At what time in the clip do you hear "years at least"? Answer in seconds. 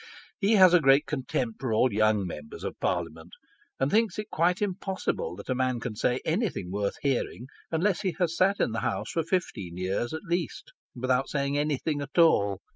9.77-10.71